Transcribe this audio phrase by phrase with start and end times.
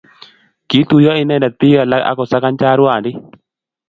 [0.69, 3.15] kituye inende biik alak akusakan chorwandit